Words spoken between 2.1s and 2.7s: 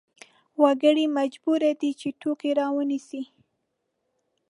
توکې